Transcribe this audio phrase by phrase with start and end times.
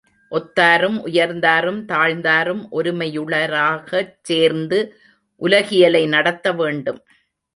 [0.31, 4.79] ஒத்தாரும் உயர்ந்தாரும் தாழ்ந்தாரும் ஒருமையுளராகச் சேர்ந்து
[5.41, 6.99] உலகியலை நடத்த வேண்டும்.